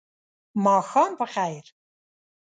ماښام 0.65 1.11
په 1.19 1.25
خیر! 1.33 1.65